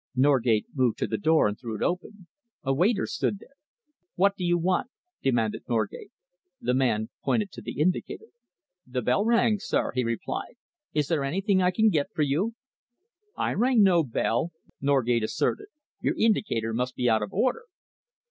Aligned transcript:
Norgate 0.15 0.65
moved 0.73 0.97
to 0.97 1.05
the 1.05 1.19
door 1.19 1.47
and 1.47 1.59
threw 1.59 1.75
it 1.75 1.83
open. 1.83 2.25
A 2.63 2.73
waiter 2.73 3.05
stood 3.05 3.37
there. 3.37 3.53
"What 4.15 4.35
do 4.35 4.43
you 4.43 4.57
want?" 4.57 4.89
demanded 5.21 5.65
Norgate. 5.69 6.09
The 6.59 6.73
man 6.73 7.09
pointed 7.23 7.51
to 7.51 7.61
the 7.61 7.79
indicator. 7.79 8.25
"The 8.87 9.03
bell 9.03 9.23
rang, 9.23 9.59
sir," 9.59 9.91
he 9.93 10.03
replied. 10.03 10.55
"Is 10.95 11.07
there 11.07 11.23
anything 11.23 11.61
I 11.61 11.69
can 11.69 11.89
get 11.89 12.07
for 12.15 12.23
you?" 12.23 12.55
"I 13.37 13.53
rang 13.53 13.83
no 13.83 14.01
bell," 14.03 14.53
Norgate 14.81 15.21
asserted. 15.23 15.67
"Your 16.01 16.15
indicator 16.17 16.73
must 16.73 16.95
be 16.95 17.07
out 17.07 17.21
of 17.21 17.31
order." 17.31 17.65